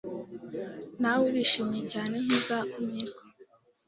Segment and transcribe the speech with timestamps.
[0.99, 3.21] Nawe urishimye cyane ntuzakumirwa